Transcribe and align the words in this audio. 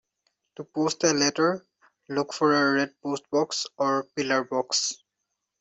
To 0.55 0.63
post 0.63 1.03
a 1.03 1.13
letter, 1.13 1.63
look 2.09 2.33
for 2.33 2.55
a 2.55 2.73
red 2.73 2.95
postbox 3.05 3.67
or 3.77 4.05
pillar 4.15 4.43
box 4.43 5.03